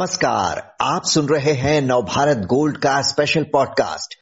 नमस्कार, 0.00 0.58
आप 0.80 1.02
सुन 1.04 1.26
रहे 1.28 1.52
हैं 1.52 1.80
नवभारत 1.82 2.36
गोल्ड 2.36 2.76
का 2.76 3.00
स्पेशल 3.02 3.42
पॉडकास्ट 3.42 4.14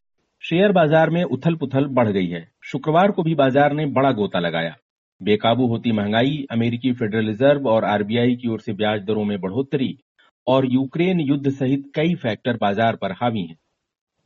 शेयर 0.44 0.72
बाज़ार 0.72 1.10
में 1.10 1.22
उथल 1.24 1.54
पुथल 1.54 1.86
बढ़ 1.86 2.08
गई 2.08 2.26
है। 2.26 2.40
शुक्रवार 2.64 3.10
को 3.10 3.22
भी 3.22 3.34
बाज़ार 3.34 3.72
ने 3.72 3.86
बड़ा 3.86 4.10
गोता 4.12 4.38
लगाया। 4.38 4.74
बेकाबू 5.20 5.66
होती 5.66 5.92
महँगाई, 5.92 6.44
अमेरिकी 6.50 6.92
फेडरल 6.92 7.26
रिज़र्व 7.26 7.68
और 7.68 7.84
आरबीआई 7.84 8.34
की 8.34 8.48
ओर 8.48 8.60
से 8.60 8.72
ब्याज 8.72 9.00
दरों 9.00 9.24
में 9.24 9.40
बढ़ोतरी 9.40 9.98
और 10.46 10.66
यूक्रेन 10.66 11.20
युद्ध 11.20 11.50
सहित 11.50 11.90
कई 11.94 12.14
फैक्टर 12.14 12.56
बाज़ार 12.56 12.96
पर 12.96 13.12
हावी 13.12 13.46
हैं। 13.46 13.56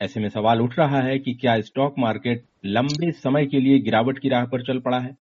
ऐसे 0.01 0.21
में 0.21 0.29
सवाल 0.29 0.61
उठ 0.61 0.79
रहा 0.79 1.01
है 1.01 1.19
कि 1.19 1.35
क्या 1.35 1.61
स्टॉक 1.61 1.95
मार्केट 1.99 2.45
लंबे 2.65 3.13
समय 3.13 3.47
के 3.47 3.61
लिए 3.61 3.79
गिरावट 3.79 4.19
की 4.19 4.29
राह 4.29 4.45
पर 4.45 4.63
चल 4.63 4.79
पड़ा 4.79 4.99
है? 4.99 5.17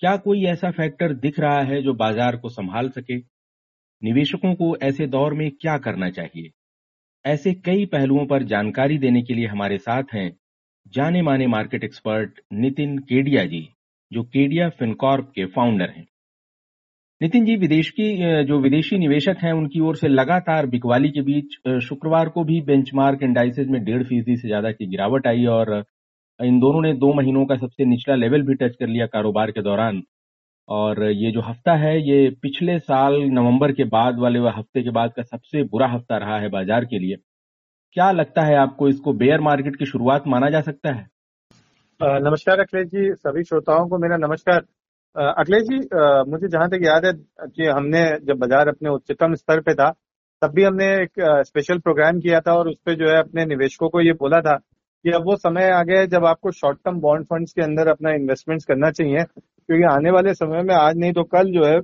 क्या 0.00 0.16
कोई 0.16 0.44
ऐसा 0.44 0.70
फैक्टर 0.70 1.12
दिख 1.12 1.40
रहा 1.40 1.60
है 1.62 1.82
जो 1.82 1.94
बाज़ार 1.94 2.36
को 2.36 2.48
संभाल 2.48 2.88
सके? 2.88 3.31
निवेशकों 4.02 4.54
को 4.54 4.76
ऐसे 4.82 5.06
दौर 5.06 5.34
में 5.34 5.50
क्या 5.52 5.76
करना 5.78 6.10
चाहिए? 6.10 6.50
ऐसे 7.24 7.52
कई 7.54 7.84
पहलुओं 7.86 8.24
पर 8.26 8.42
जानकारी 8.44 8.98
देने 8.98 9.22
के 9.22 9.34
लिए 9.34 9.46
हमारे 9.46 9.78
साथ 9.78 10.14
हैं 10.14 10.30
जाने 10.86 11.22
माने 11.22 11.46
मार्केट 11.46 11.84
एक्सपर्ट 11.84 12.40
नितिन 12.52 12.98
केडिया 13.00 13.44
जी, 13.44 13.68
जो 14.12 14.22
केडिया 14.24 14.68
फिनकॉर्प 14.70 15.30
के 15.34 15.44
फाउंडर 15.46 15.90
हैं। 15.90 16.06
नितिन 17.20 17.44
जी, 17.44 17.56
विदेश 17.56 17.90
की 17.90 18.44
जो 18.44 18.58
विदेशी 18.60 18.98
निवेशक 18.98 19.36
हैं, 19.42 19.52
उनकी 19.52 19.80
ओर 19.80 19.96
से 19.96 20.08
लगातार 20.08 20.66
बिकवाली 20.66 21.08
के 21.10 21.22
बीच 21.22 21.56
शुक्रवार 21.84 22.28
को 22.28 22.44
भी 22.44 22.60
बेंचमार्क 22.62 23.22
इंडाइसेज 23.22 23.68
में 23.68 23.82
डेढ़ 23.84 24.02
फ़ीसदी 24.02 24.36
से 24.36 24.48
ज़्यादा 24.48 24.72
की 24.72 24.86
गिरावट 24.86 25.26
आई 25.26 25.44
और 25.48 25.72
इन 26.40 26.58
दोनों 26.60 26.82
ने 26.82 26.92
दो 26.94 27.12
महीनों 27.14 27.44
का 27.46 27.56
सबसे 27.56 27.84
निचला 27.84 28.14
लेवल 28.14 28.42
भी 28.42 28.54
टच 28.54 28.76
कर 28.76 28.86
लिया 28.86 29.06
कारोबार 29.06 29.50
के 29.50 29.62
दौरान। 29.62 30.02
और 30.68 31.02
ये 31.04 31.30
जो 31.32 31.40
हफ़्ता 31.40 31.72
है, 31.74 31.98
ये 32.00 32.30
पिछले 32.42 32.78
साल 32.80 33.20
नवंबर 33.30 33.72
के 33.72 33.84
बाद 33.86 34.18
वाले 34.18 34.38
वा 34.38 34.52
हफ़्ते 34.52 34.82
के 34.82 34.90
बाद 34.90 35.12
का 35.16 35.22
सबसे 35.22 35.62
बुरा 35.64 35.86
हफ़्ता 35.88 36.16
रहा 36.18 36.38
है 36.38 36.48
बाज़ार 36.50 36.84
के 36.84 36.98
लिए। 36.98 37.16
क्या 37.96 38.10
लगता 38.12 38.42
है 38.42 38.56
आपको 38.56 38.88
इसको 38.88 39.12
बेयर 39.14 39.40
मार्केट 39.40 39.76
की 39.76 39.86
शुरुआत 39.86 40.26
माना 40.26 40.50
जा 40.50 40.60
सकता 40.60 40.92
है? 40.92 41.06
नमस्कार 42.00 42.60
अखिलेश 42.60 42.86
जी, 42.86 43.12
सभी 43.14 43.42
श्रोताओं 43.44 43.88
को 43.88 43.98
मेरा 43.98 44.16
नमस्कार। 44.18 44.64
अखिलेश 45.16 45.62
जी 45.64 45.76
मुझे 46.30 46.48
जहाँ 46.48 46.68
तक 46.70 46.84
याद 46.84 47.06
है 47.06 47.12
कि 47.48 47.66
हमने 47.66 48.04
जब 48.26 48.38
बाज़ार 48.38 48.68
अपने 48.68 48.90
उच्चतम 48.90 49.34
स्तर 49.34 49.60
पे 49.60 49.74
था, 49.74 49.90
तब 50.42 50.52
भी 50.54 50.62
हमने 50.64 50.86
एक 50.94 51.20
स्पेशल 51.46 51.78
प्रोग्राम 51.78 52.20
किया 52.20 52.40
था 52.40 52.52
और 52.52 52.68
उस 52.68 52.76
पर 52.86 52.94
जो 52.94 53.08
है 53.08 53.18
अपने 53.18 53.44
निवेशकों 53.46 53.88
को 53.88 54.00
ये 54.00 54.12
बोला 54.20 54.40
था 54.40 54.56
कि 54.56 55.10
अब 55.10 55.24
वो 55.26 55.36
समय 55.38 55.70
आ 55.70 55.82
गया 55.82 56.00
है 56.00 56.06
जब 56.08 56.24
आपको 56.26 56.50
शॉर्ट 56.52 56.78
टर्म 56.84 57.00
बॉन्ड 57.00 57.26
फंड्स 57.26 57.52
के 57.52 57.62
अंदर 57.62 57.88
अपना 57.88 58.12
इन्वेस्टमेंट्स 58.14 58.64
करना 58.64 58.90
चाहिए। 58.90 59.24
क्योंकि 59.68 59.84
आने 59.86 60.10
वाले 60.10 60.34
समय 60.34 60.62
में 60.62 60.74
आज 60.74 60.96
नहीं 60.96 61.12
तो 61.12 61.22
कल 61.26 61.52
जो 61.52 61.64
है, 61.64 61.78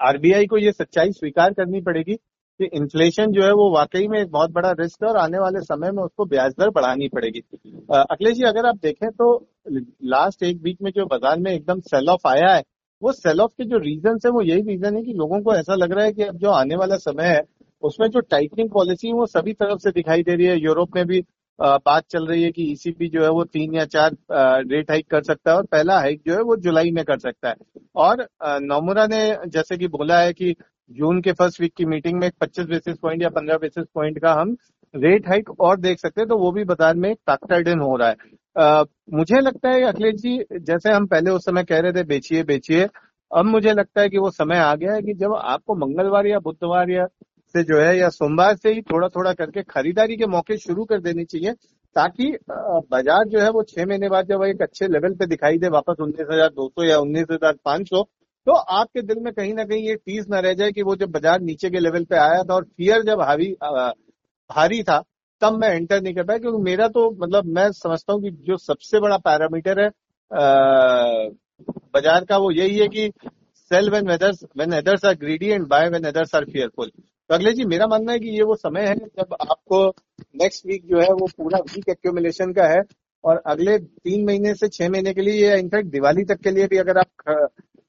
आरबीआई 0.00 0.46
को 0.46 0.58
ये 0.58 0.72
सच्चाई 0.72 1.12
स्वीकार 1.12 1.52
करनी 1.52 1.80
पड़ेगी 1.80 2.14
कि 2.60 2.64
इन्फ्लेशन 2.74 3.32
जो 3.32 3.42
है 3.42 3.52
वो 3.52 3.70
वाकई 3.70 4.06
में 4.08 4.18
एक 4.20 4.30
बहुत 4.30 4.50
बड़ा 4.50 4.70
रिस्क 4.72 5.02
है 5.04 5.08
और 5.10 5.16
आने 5.16 5.38
वाले 5.38 5.60
समय 5.62 5.90
में 5.90 6.02
उसको 6.02 6.24
ब्याज 6.24 6.52
दर 6.52 6.70
बढ़ानी 6.70 7.08
पड़ेगी। 7.08 7.40
अखिलेश 7.92 8.36
जी, 8.36 8.42
अगर 8.42 8.66
आप 8.66 8.76
देखें 8.82 9.10
तो 9.10 9.26
लास्ट 10.04 10.42
एक 10.42 10.60
वीक 10.62 10.78
में 10.82 10.90
जो 10.90 11.06
बाज़ार 11.06 11.38
में 11.38 11.50
एकदम 11.52 11.80
सेल 11.82 12.08
ऑफ़ 12.10 12.28
आया 12.28 12.52
है, 12.52 12.62
वो 13.02 13.12
सेल 13.12 13.40
ऑफ़ 13.40 13.52
के 13.52 13.64
जो 13.64 13.78
रीजन 13.78 14.18
है, 14.26 14.30
वो 14.30 14.42
यही 14.42 14.62
रीजन 14.62 14.96
है 14.96 15.02
कि 15.02 15.12
लोगों 15.14 15.40
को 15.42 15.54
ऐसा 15.54 15.74
लग 15.74 15.92
रहा 15.92 16.04
है 16.04 16.12
कि 16.12 16.22
अब 16.22 16.36
जो 16.36 16.50
आने 16.52 16.76
वाला 16.76 16.96
समय 16.98 17.26
है, 17.26 17.42
उसमें 17.82 18.08
जो 18.08 18.20
टाइटनिंग 18.20 18.70
पॉलिसी 18.70 19.08
है, 19.08 19.14
वो 19.14 19.26
सभी 19.28 19.52
तरफ़ 19.52 19.78
से 19.78 19.90
दिखाई 19.92 20.22
दे 20.22 20.34
रही 20.34 20.46
है। 20.46 20.58
यूरोप 20.58 20.96
में 20.96 21.06
भी 21.06 21.20
बात 21.58 22.04
चल 22.10 22.26
रही 22.26 22.42
है 22.42 22.50
कि 22.52 22.62
ईसीबी 22.72 23.08
जो 23.08 23.22
है 23.22 23.28
वो 23.30 23.44
तीन 23.46 23.74
या 23.74 23.84
चार 23.86 24.16
रेट 24.66 24.90
हाइक 24.90 25.06
कर 25.10 25.22
सकता 25.22 25.50
है 25.50 25.56
और 25.56 25.64
पहला 25.64 25.98
हाइक 25.98 26.22
जो 26.26 26.34
है 26.34 26.42
वो 26.42 26.56
जुलाई 26.58 26.90
में 26.90 27.04
कर 27.04 27.18
सकता 27.18 27.48
है। 27.48 27.54
और 27.96 28.26
नोमुरा 28.62 29.06
ने 29.06 29.20
जैसे 29.48 29.76
कि 29.78 29.88
बोला 29.88 30.18
है 30.20 30.32
कि 30.32 30.54
जून 30.90 31.20
के 31.22 31.32
फ़र्स्ट 31.32 31.60
वीक 31.60 31.72
की 31.76 31.84
मीटिंग 31.86 32.18
में 32.20 32.30
25 32.42 32.66
बेसिस 32.68 32.96
पॉइंट 32.98 33.22
या 33.22 33.28
15 33.30 33.58
बेसिस 33.58 33.84
पॉइंट 33.94 34.18
का 34.18 34.32
हम 34.32 34.56
रेट 34.94 35.28
हाइक 35.28 35.50
और 35.60 35.78
देख 35.80 35.98
सकते 36.00 36.20
हैं 36.20 36.28
तो 36.28 36.38
वो 36.38 36.50
भी 36.52 36.64
बाज़ार 36.64 36.94
में 36.96 37.12
फैक्टर्ड 37.30 37.68
इन 37.68 37.80
हो 37.80 37.96
रहा 37.96 38.08
है। 38.08 38.16
आ, 38.56 38.84
मुझे 39.12 39.40
लगता 39.40 39.70
है 39.70 39.82
अखिलेश 39.82 40.14
जी 40.14 40.38
जैसे 40.60 40.92
हम 40.92 41.06
पहले 41.06 41.30
उस 41.30 41.44
समय 41.44 41.64
कह 41.64 41.80
रहे 41.80 41.92
थे 41.92 42.04
बेचिए 42.04 42.42
बेचिए 42.44 42.88
अब 43.30 43.44
मुझे 43.44 43.72
लगता 43.72 44.00
है 44.00 44.08
कि 44.08 44.18
वो 44.18 44.30
समय 44.30 44.58
आ 44.58 44.74
गया 44.74 44.94
है 44.94 45.02
कि 45.02 45.14
जब 45.14 45.34
आपको 45.36 45.74
मंगलवार 45.76 46.26
या 46.26 46.38
बुधवार 46.38 46.90
या 46.90 47.06
से 47.54 47.62
जो 47.64 47.80
है 47.80 47.96
या 47.98 48.08
सोमवार 48.10 48.56
से 48.56 48.72
ही 48.72 48.82
थोड़ा 48.84 49.08
थोड़ा 49.10 49.32
करके 49.34 49.62
खरीदारी 49.64 50.16
के 50.16 50.26
मौके 50.28 50.56
शुरू 50.58 50.84
कर 50.84 51.00
देनी 51.00 51.24
चाहिए, 51.24 51.52
ताकि 51.96 52.30
बाज़ार 52.50 53.28
जो 53.28 53.40
है 53.40 53.50
वो 53.50 53.62
छह 53.64 53.86
महीने 53.86 54.08
बाद 54.08 54.28
जब 54.28 54.42
एक 54.44 54.62
अच्छे 54.62 54.88
लेवल 54.88 55.14
पे 55.14 55.26
दिखाई 55.26 55.58
दे, 55.58 55.68
वापस 55.70 56.00
उन्नीस 56.00 56.26
हज़ार 56.32 56.48
दो 56.50 56.68
सौ 56.68 56.84
या 56.84 56.98
उन्नीस 57.00 57.26
हज़ार 57.32 57.56
पाँच 57.64 57.88
सौ 57.88 58.02
तो 58.46 58.52
आपके 58.52 59.02
दिल 59.02 59.20
में 59.24 59.32
कहीं 59.32 59.52
ना 59.54 59.64
कहीं 59.64 59.82
ये 59.82 59.94
टीज 59.96 60.26
न 60.30 60.40
रह 60.44 60.54
जाए 60.54 60.72
कि 60.72 60.82
वो 60.82 60.96
जब 60.96 61.10
बाज़ार 61.12 61.40
नीचे 61.42 61.70
के 61.70 61.80
लेवल 61.80 62.04
पे 62.04 62.16
आया 62.18 62.42
था 62.42 62.54
और 62.54 62.64
फियर 62.66 63.02
जब 63.04 63.20
हावी 63.22 63.46
भारी 63.62 64.82
था, 64.82 64.98
तब 65.42 65.58
मैं 65.60 65.68
एंटर 65.70 66.00
नहीं 66.02 66.14
कर 66.14 66.24
पाया, 66.24 66.38
क्योंकि 66.38 66.62
मेरा 66.62 66.88
तो 66.88 67.10
मतलब 67.12 67.44
मैं 67.54 67.70
समझता 67.72 68.12
हूँ 68.12 68.22
कि 68.22 68.30
जो 68.46 68.56
सबसे 68.58 69.00
बड़ा 69.00 69.16
पैरामीटर 69.20 69.80
है 69.80 69.88
बाज़ार 71.94 72.24
का 72.24 72.36
वो 72.38 72.50
यही 72.52 72.78
है 72.78 72.88
कि 72.88 73.10
sell 73.70 73.90
when 73.90 74.08
others 74.08 74.44
when 74.58 74.72
others 74.74 75.04
are 75.04 75.14
greedy 75.16 75.48
and 75.50 75.66
buy 75.68 75.88
when 75.90 76.04
others 76.06 76.34
are 76.34 76.44
fearful 76.46 76.90
तो 77.30 77.34
अगले 77.34 77.52
जी 77.52 77.64
मेरा 77.64 77.86
मानना 77.86 78.12
है 78.12 78.18
कि 78.18 78.28
ये 78.28 78.42
वो 78.42 78.54
समय 78.54 78.80
है 78.80 78.94
जब 78.94 79.36
आपको 79.40 79.88
नेक्स्ट 80.42 80.66
वीक 80.66 80.84
जो 80.86 81.00
है 81.00 81.08
वो 81.08 81.26
पूरा 81.26 81.58
वीक 81.58 81.88
एक्यूमुलेशन 81.88 82.52
का 82.52 82.66
है 82.66 82.82
और 83.24 83.42
अगले 83.46 83.78
तीन 83.78 84.26
महीने 84.26 84.54
से 84.54 84.68
छह 84.68 84.88
महीने 84.88 85.12
के 85.14 85.20
लिए 85.20 85.48
या 85.48 85.54
इनफैक्ट 85.56 85.90
दिवाली 85.90 86.24
तक 86.24 86.40
के 86.40 86.50
लिए 86.50 86.66
भी 86.66 86.76
अगर 86.76 86.98
आप 86.98 87.24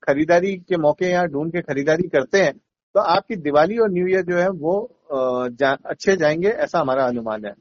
खरीदारी 0.03 0.56
के 0.57 0.78
मौके 0.78 1.06
यहाँ 1.06 1.28
ढूंढ 1.28 1.51
के 1.51 1.62
खरीदारी 1.62 2.07
करते 2.07 2.41
हैं 2.41 2.53
तो 2.95 3.00
आपकी 3.00 3.35
दिवाली 3.35 3.78
और 3.78 3.91
न्यू 3.91 4.07
ईयर 4.07 4.22
जो 4.22 4.38
है 4.38 4.50
वो 4.50 4.75
जा, 5.51 5.72
अच्छे 5.85 6.16
जाएँगे 6.16 6.47
ऐसा 6.47 6.79
हमारा 6.79 7.06
अनुमान 7.06 7.45
है। 7.45 7.53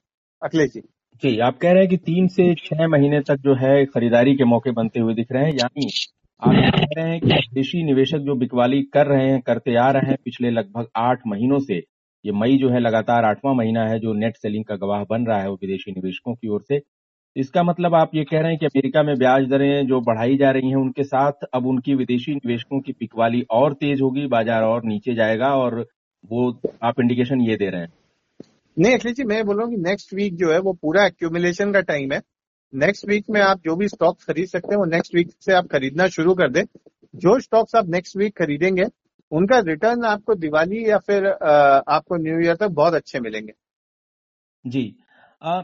अखिलेश 0.42 0.70
जी। 0.72 0.80
जी 1.22 1.38
आप 1.38 1.58
कह 1.58 1.70
रहे 1.70 1.80
हैं 1.80 1.88
कि 1.88 1.96
तीन 1.96 2.26
से 2.28 2.54
छह 2.54 2.86
महीने 2.88 3.20
तक 3.20 3.36
जो 3.36 3.54
है 3.54 3.84
खरीदारी 3.86 4.34
के 4.34 4.44
मौके 4.44 4.70
बनते 4.70 5.00
हुए 5.00 5.14
दिख 5.14 5.32
रहे 5.32 5.44
हैं 5.44 5.52
यानी 5.52 5.88
आप 6.42 6.52
कह 6.52 6.86
रहे 6.96 7.10
हैं 7.10 7.20
कि 7.20 7.26
विदेशी 7.26 7.82
निवेशक 7.84 8.18
जो 8.18 8.34
बिकवाली 8.34 8.80
कर 8.94 9.06
रहे 9.06 9.28
हैं, 9.30 9.40
करते 9.40 9.74
आ 9.76 9.90
रहे 9.90 10.08
हैं 10.08 10.16
पिछले 10.24 10.50
लगभग 10.50 10.86
आठ 10.96 11.20
महीनों 11.26 11.58
से, 11.58 11.76
ये 12.24 12.32
मई 12.32 12.56
जो 12.58 12.70
है 12.70 12.80
लगातार 12.80 13.24
आठवां 13.24 13.54
महीना 13.56 13.86
है 13.88 13.98
जो 14.00 14.12
नेट 14.14 14.36
सेलिंग 14.36 14.64
का 14.64 14.76
गवाह 14.76 15.04
बन 15.10 15.26
रहा 15.26 15.38
है 15.40 15.48
वो 15.48 15.54
विदेशी 15.54 15.92
निवेशकों 15.92 16.34
की 16.34 16.48
ओर 16.48 16.62
से। 16.62 16.80
इसका 17.36 17.62
मतलब 17.62 17.94
आप 17.94 18.10
ये 18.14 18.24
कह 18.24 18.40
रहे 18.40 18.50
हैं 18.50 18.58
कि 18.58 18.66
अमेरिका 18.66 19.02
में 19.02 19.14
ब्याज 19.18 19.48
दरें 19.48 19.86
जो 19.86 20.00
बढ़ाई 20.02 20.36
जा 20.36 20.50
रही 20.50 20.68
हैं 20.68 20.76
उनके 20.76 21.04
साथ, 21.04 21.46
अब 21.54 21.66
उनकी 21.66 21.94
विदेशी 21.94 22.34
निवेशकों 22.34 22.80
की 22.80 22.92
बिकवाली 22.92 23.44
और 23.50 23.74
तेज 23.74 24.00
होगी, 24.00 24.26
बाज़ार 24.26 24.62
और 24.62 24.84
नीचे 24.84 25.14
जाएगा 25.14 25.54
और 25.56 25.80
वो 26.24 26.50
आप 26.82 27.00
इंडिकेशन 27.00 27.40
ये 27.40 27.56
दे 27.56 27.70
रहे 27.70 27.80
हैं। 27.80 27.92
नहीं 28.76 28.94
अखिलेश 28.94 29.16
जी, 29.16 29.24
मैं 29.24 29.44
बोल 29.46 29.56
रहा 29.56 29.66
हूँ 29.66 29.74
कि 29.74 29.80
नेक्स्ट 29.80 30.14
वीक 30.14 30.36
जो 30.36 30.52
है 30.52 30.58
वो 30.60 30.72
पूरा 30.72 31.06
एक्यूमुलेशन 31.06 31.72
का 31.72 31.80
टाइम 31.82 32.12
है। 32.12 32.20
नेक्स्ट 32.74 33.08
वीक 33.08 33.24
में 33.30 33.40
आप 33.40 33.60
जो 33.64 33.74
भी 33.76 33.88
स्टॉक 33.88 34.16
खरीद 34.22 34.46
सकते 34.46 34.68
हैं 34.70 34.78
वो 34.78 34.84
नेक्स्ट 34.84 35.14
वीक 35.14 35.30
से 35.40 35.52
आप 35.52 35.66
खरीदना 35.66 36.06
शुरू 36.08 36.34
कर 36.34 36.50
दें। 36.50 36.62
जो 37.14 37.38
स्टॉक्स 37.40 37.74
आप 37.74 37.88
नेक्स्ट 37.88 38.16
वीक 38.16 38.36
खरीदेंगे 38.38 38.84
उनका 39.32 39.58
रिटर्न 39.58 40.04
आपको 40.04 40.34
दिवाली 40.34 40.88
या 40.90 40.98
फिर 40.98 41.26
आपको 41.26 42.16
न्यू 42.16 42.40
ईयर 42.40 42.56
तक 42.56 42.68
बहुत 42.72 42.94
अच्छे 42.94 43.20
मिलेंगे। 43.20 43.52
जी। 44.64 44.94
आ, 45.42 45.62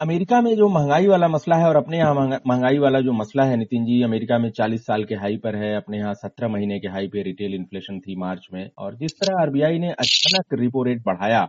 अमेरिका 0.00 0.40
में 0.40 0.54
जो 0.56 0.68
महँगाई 0.68 1.06
वाला 1.06 1.28
मसला 1.28 1.56
है 1.56 1.66
और 1.66 1.76
अपने 1.76 1.98
यहाँ 1.98 2.14
महँगाई 2.46 2.78
वाला 2.78 3.00
जो 3.00 3.12
मसला 3.12 3.44
है 3.44 3.56
नितिन 3.56 3.84
जी 3.84 4.02
अमेरिका 4.02 4.38
में 4.38 4.50
40 4.50 4.84
साल 4.86 5.04
के 5.04 5.14
हाई 5.14 5.36
पर 5.36 5.56
है 5.56 5.74
अपने 5.76 5.98
यहाँ 5.98 6.14
17 6.14 6.48
महीने 6.48 6.78
के 6.80 6.88
हाई 6.88 7.08
पे 7.08 7.22
रिटेल 7.22 7.54
इन्फ्लेशन 7.54 8.00
थी 8.00 8.16
मार्च 8.16 8.46
में। 8.52 8.68
और 8.78 8.94
जिस 8.94 9.12
तरह 9.12 9.40
आरबीआई 9.42 9.78
ने 9.78 9.90
अचानक 9.90 10.60
रिपो 10.60 10.82
रेट 10.82 11.02
बढ़ाया 11.06 11.48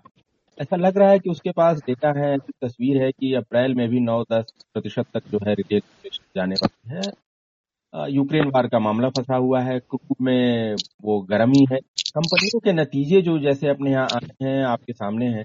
ऐसा 0.60 0.76
लग 0.76 0.98
रहा 0.98 1.10
है 1.10 1.20
कि 1.20 1.30
उसके 1.30 1.52
पास 1.52 1.78
डेटा 1.80 2.12
है 2.18 2.38
तस्वीर 2.38 3.02
है 3.04 3.12
कि 3.12 3.34
अप्रैल 3.36 3.76
में 3.76 3.88
भी 3.90 4.00
9-10 4.02 4.52
प्रतिशत 4.74 5.06
तक 5.14 5.28
जो 5.32 5.40
है 5.48 5.54
रिटेल 5.56 5.82
जाने 6.36 6.56
वाली 6.56 6.96
है। 6.96 7.12
यूक्रेन 8.14 8.52
वार 8.56 8.68
का 8.68 8.80
मामला 8.80 9.10
फंसा 9.10 9.36
हुआ 9.36 9.62
है 9.62 9.80
क्रूड 9.82 10.16
में 10.22 10.76
वो 11.04 11.20
गर्मी 11.30 11.66
है। 11.72 11.78
कंपनियों 11.78 12.60
के 12.60 12.74
नतीजे 12.74 13.22
जो 13.22 13.38
जैसे 13.40 13.68
अपने 13.68 13.92
यहाँ 13.92 14.08
आए 14.16 14.28
हैं, 14.44 14.64
आपके 14.64 14.94
सामने 14.94 15.26
हैं 15.28 15.44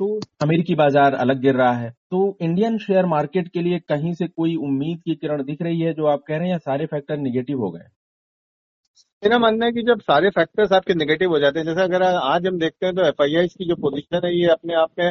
तो 0.00 0.08
अमेरिकी 0.42 0.74
बाज़ार 0.74 1.14
अलग 1.16 1.40
गिर 1.40 1.54
रहा 1.54 1.72
है। 1.72 1.90
तो 2.10 2.36
इंडियन 2.42 2.78
शेयर 2.78 3.06
मार्केट 3.06 3.48
के 3.48 3.62
लिए 3.62 3.78
कहीं 3.88 4.12
से 4.14 4.26
कोई 4.26 4.56
उम्मीद 4.56 4.98
की 4.98 5.14
किरण 5.14 5.42
दिख 5.44 5.62
रही 5.62 5.80
है 5.80 5.92
जो 5.94 6.06
आप 6.06 6.22
कह 6.28 6.36
रहे 6.36 6.44
हैं 6.44 6.52
या 6.52 6.58
सारे 6.58 6.86
फैक्टर 6.86 7.16
निगेटिव 7.18 7.60
हो 7.60 7.70
गए? 7.70 7.86
मेरा 9.22 9.38
मानना 9.38 9.66
है 9.66 9.72
कि 9.72 9.82
जब 9.82 10.00
सारे 10.02 10.28
फैक्टर्स 10.30 10.72
आपके 10.72 10.94
नेगेटिव 10.94 11.30
हो 11.30 11.38
जाते 11.38 11.58
हैं, 11.58 11.66
जैसे 11.66 11.82
अगर 11.82 12.02
आज 12.02 12.46
हम 12.46 12.58
देखते 12.58 12.86
हैं 12.86 12.94
तो 12.94 13.02
एफ़ 13.02 13.22
की 13.52 13.64
जो 13.68 13.74
पोजीशन 13.76 14.26
है, 14.26 14.32
ये 14.32 14.46
अपने 14.48 14.74
आप 14.74 14.90
में 14.98 15.08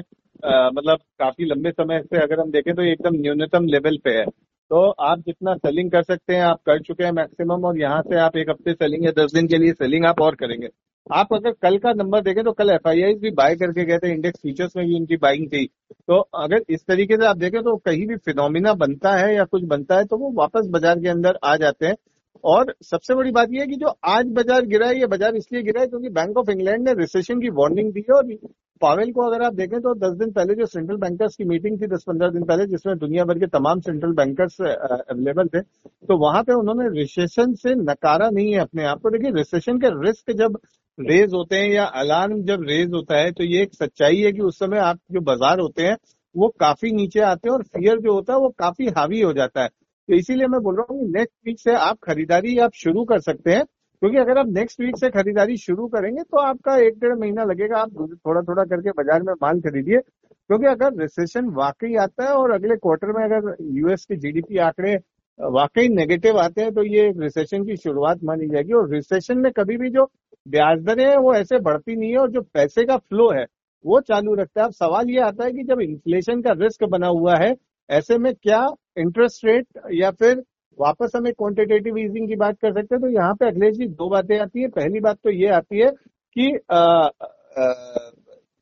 मतलब 0.71 0.99
काफ़ी 1.19 1.45
लंबे 1.45 1.71
समय 1.71 1.99
से 2.03 2.21
अगर 2.21 2.39
हम 2.39 2.51
देखें 2.51 2.73
तो 2.75 2.83
एकदम 2.83 3.15
न्यूनतम 3.17 3.65
लेवल 3.67 3.97
पे 4.03 4.11
है। 4.11 4.25
तो 4.25 4.87
आप 5.01 5.19
जितना 5.19 5.55
सेलिंग 5.55 5.91
कर 5.91 6.03
सकते 6.03 6.35
हैं, 6.35 6.41
आप 6.43 6.61
कर 6.65 6.81
चुके 6.81 7.03
हैं 7.03 7.11
मैक्सिमम 7.13 7.65
और 7.65 7.79
यहाँ 7.79 8.01
से 8.03 8.19
आप 8.19 8.37
एक 8.37 8.49
हफ़्ते 8.49 8.73
सेलिंग 8.73 9.05
या 9.05 9.11
दस 9.17 9.33
दिन 9.33 9.47
के 9.47 9.57
लिए 9.57 9.73
सेलिंग 9.73 10.05
आप 10.05 10.21
और 10.21 10.35
करेंगे। 10.35 10.69
आप 11.07 11.33
अगर 11.33 11.51
कल 11.61 11.77
का 11.77 11.93
नंबर 11.95 12.21
देखें 12.21 12.43
तो 12.43 12.51
कल 12.53 12.69
एफ़ 12.71 12.89
भी 13.19 13.31
बाय 13.33 13.55
करके 13.57 13.85
गए 13.85 13.97
थे 13.99 14.11
इंडेक्स 14.11 14.39
फीचर्स 14.41 14.75
में 14.77 14.85
भी 14.85 14.95
उनकी 14.95 15.17
बाइंग 15.19 15.47
थी। 15.49 15.65
तो 16.07 16.19
अगर 16.37 16.63
इस 16.69 16.85
तरीके 16.87 17.17
से 17.17 17.25
आप 17.27 17.37
देखें 17.37 17.61
तो 17.61 17.75
कहीं 17.77 18.07
भी 18.07 18.15
फिनोमिना 18.25 18.73
बनता 18.81 19.15
है 19.15 19.33
या 19.35 19.43
कुछ 19.45 19.63
बनता 19.67 19.97
है 19.97 20.05
तो 20.05 20.17
वो 20.17 20.31
वापस 20.37 20.67
बाज़ार 20.69 20.99
के 20.99 21.09
अंदर 21.09 21.39
आ 21.43 21.55
जाते 21.57 21.85
हैं। 21.85 21.95
और 22.43 22.73
सबसे 22.83 23.15
बड़ी 23.15 23.31
बात 23.31 23.49
यह 23.51 23.61
है 23.61 23.67
कि 23.67 23.75
जो 23.75 23.87
आज 24.05 24.27
बाज़ार 24.33 24.65
गिरा 24.67 24.87
है, 24.87 24.99
ये 24.99 25.07
बाज़ार 25.07 25.35
इसलिए 25.35 25.61
गिरा 25.63 25.81
है 25.81 25.87
क्योंकि 25.87 26.09
बैंक 26.11 26.37
ऑफ़ 26.37 26.49
इंग्लैंड 26.51 26.87
ने 26.87 26.93
रिसेशन 26.95 27.41
की 27.41 27.49
वार्निंग 27.51 27.91
दी 27.93 28.05
है 28.09 28.15
और 28.15 28.33
पावेल 28.81 29.11
को 29.11 29.21
अगर 29.23 29.43
आप 29.43 29.53
देखें 29.55 29.79
तो 29.81 29.93
दस 29.97 30.17
दिन 30.17 30.31
पहले 30.31 30.55
जो 30.55 30.65
सेंट्रल 30.67 30.97
बैंकर्स 30.97 31.35
की 31.35 31.45
मीटिंग 31.45 31.81
थी, 31.81 31.87
दस 31.87 32.03
पंद्रह 32.07 32.29
दिन 32.29 32.43
पहले, 32.43 32.65
जिसमें 32.67 32.97
दुनिया 32.97 33.23
भर 33.25 33.39
के 33.39 33.47
तमाम 33.49 33.79
सेंट्रल 33.81 34.11
बैंकर्स 34.13 34.61
अवेलेबल 34.61 35.47
थे 35.47 35.61
तो 35.61 36.17
वहाँ 36.19 36.43
पे 36.43 36.53
उन्होंने 36.53 36.89
रिसेशन 36.91 37.53
से 37.55 37.73
नकारा 37.75 38.29
नहीं 38.29 38.53
है 38.53 38.59
अपने 38.59 38.83
आप 38.85 39.01
को। 39.01 39.09
देखिए 39.09 39.31
रिसेशन 39.33 39.79
के 39.79 39.89
रिस्क 40.01 40.31
जब 40.37 40.59
रेज 40.97 41.33
होते 41.33 41.55
हैं 41.55 41.69
या 41.69 41.85
अलार्म 41.95 42.41
जब 42.43 42.63
रेज 42.67 42.93
होता 42.93 43.17
है 43.17 43.31
तो 43.31 43.43
ये 43.45 43.61
एक 43.63 43.73
सच्चाई 43.75 44.17
है 44.17 44.31
कि 44.31 44.41
उस 44.41 44.59
समय 44.59 44.79
आप 44.81 44.99
जो 45.11 45.21
बाज़ार 45.23 45.59
होते 45.59 45.83
हैं, 45.83 45.97
वो 46.35 46.47
काफ़ी 46.59 46.91
नीचे 46.93 47.19
आते 47.21 47.49
हैं 47.49 47.55
और 47.55 47.63
फियर 47.65 47.99
जो 47.99 48.13
होता 48.13 48.33
है 48.33 48.39
वो 48.39 48.49
काफ़ी 48.59 48.87
हावी 48.97 49.21
हो 49.21 49.33
जाता 49.33 49.63
है। 49.63 49.69
तो 50.09 50.15
इसीलिए 50.15 50.47
मैं 50.47 50.59
बोल 50.63 50.75
रहा 50.75 50.93
हूँ 50.93 51.09
नेक्स्ट 51.11 51.33
वीक 51.47 51.59
से 51.59 51.73
आप 51.77 51.97
खरीदारी 52.03 52.57
आप 52.59 52.73
शुरू 52.75 53.03
कर 53.05 53.19
सकते 53.21 53.51
हैं। 53.51 53.63
क्योंकि 54.01 54.17
अगर 54.17 54.37
आप 54.37 54.47
नेक्स्ट 54.49 54.81
वीक 54.81 54.97
से 54.97 55.09
खरीदारी 55.11 55.57
शुरू 55.57 55.87
करेंगे 55.87 56.23
तो 56.23 56.37
आपका 56.39 56.77
एक 56.79 56.99
डेढ़ 56.99 57.15
महीना 57.15 57.43
लगेगा। 57.43 57.77
आप 57.77 57.93
थोड़ा 58.25 58.41
थोड़ा 58.41 58.63
करके 58.65 58.91
बाज़ार 58.91 59.23
में 59.23 59.33
माल 59.33 59.59
खरीदिए। 59.61 59.99
क्योंकि 59.99 60.65
अगर 60.67 60.93
रिसेशन 61.01 61.49
वाकई 61.55 61.95
आता 62.01 62.23
है 62.23 62.33
और 62.33 62.51
अगले 62.51 62.75
क्वार्टर 62.77 63.11
में 63.17 63.23
अगर 63.23 63.55
यूएस 63.79 64.05
के 64.05 64.15
जीडीपी 64.17 64.57
आंकड़े 64.59 64.95
वाकई 65.39 65.87
नेगेटिव 65.89 66.37
आते 66.39 66.61
हैं 66.61 66.73
तो 66.73 66.83
ये 66.85 67.09
रिसेशन 67.17 67.63
की 67.65 67.75
शुरुआत 67.77 68.23
मानी 68.23 68.47
जाएगी। 68.47 68.73
और 68.73 68.89
रिसेशन 68.91 69.37
में 69.37 69.51
कभी 69.51 69.77
भी 69.77 69.89
जो 69.89 70.05
ब्याज 70.45 70.83
दरें 70.83 71.05
हैं, 71.05 71.17
वो 71.17 71.33
ऐसे 71.35 71.59
बढ़ती 71.61 71.95
नहीं 71.95 72.11
है 72.11 72.17
और 72.17 72.31
जो 72.31 72.41
पैसे 72.43 72.85
का 72.85 72.97
फ्लो 72.97 73.29
है, 73.31 73.45
वो 73.85 73.99
चालू 74.01 74.33
रखता 74.35 74.61
है। 74.61 74.67
अब 74.67 74.73
सवाल 74.73 75.09
ये 75.09 75.19
आता 75.21 75.45
है 75.45 75.51
कि 75.53 75.63
जब 75.63 75.81
इन्फ्लेशन 75.81 76.41
का 76.41 76.51
रिस्क 76.57 76.83
बना 76.89 77.07
हुआ 77.09 77.35
है 77.37 77.53
ऐसे 77.89 78.17
में 78.17 78.33
क्या 78.33 78.65
इंटरेस्ट 78.97 79.45
रेट 79.45 79.67
या 79.93 80.11
फिर 80.11 80.43
वापस 80.79 81.11
हम 81.15 81.29
क्वांटिटेटिव 81.31 81.97
ईजिंग 81.97 82.27
की 82.27 82.35
बात 82.35 82.55
कर 82.61 82.73
सकते 82.73 82.95
हैं? 82.95 83.01
तो 83.01 83.09
यहाँ 83.09 83.33
पे 83.33 83.47
अखिलेश 83.47 83.75
जी 83.77 83.87
दो 83.87 84.09
बातें 84.09 84.37
आती 84.39 84.61
है। 84.61 84.67
पहली 84.67 84.99
बात 84.99 85.17
तो 85.23 85.31
ये 85.31 85.47
आती 85.49 85.79
है 85.79 85.89
कि 86.35 86.51
आ, 86.71 86.77
आ, 86.77 87.11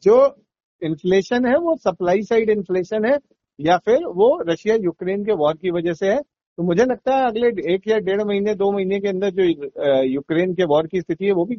जो 0.03 0.15
इन्फ्लेशन 0.81 1.45
है 1.45 1.57
वो 1.57 1.75
सप्लाई 1.75 2.21
साइड 2.21 2.49
इन्फ्लेशन 2.49 3.05
है 3.05 3.17
या 3.59 3.77
फिर 3.77 4.05
वो 4.15 4.29
रशिया 4.49 4.75
यूक्रेन 4.75 5.23
के 5.25 5.33
वॉर 5.33 5.53
की 5.53 5.71
वजह 5.71 5.93
से 5.93 6.07
है। 6.07 6.19
तो 6.57 6.63
मुझे 6.63 6.83
लगता 6.83 7.15
है 7.15 7.25
अगले 7.27 7.47
एक 7.73 7.87
या 7.87 7.97
डेढ़ 7.99 8.21
महीने 8.23 8.53
दो 8.55 8.71
महीने 8.71 8.99
के 8.99 9.07
अंदर 9.07 9.29
जो 9.29 9.43
यूक्रेन 10.03 10.53
के 10.53 10.65
वॉर 10.65 10.87
की 10.87 11.01
स्थिति 11.01 11.25
है 11.25 11.31
वो 11.31 11.45
भी 11.45 11.55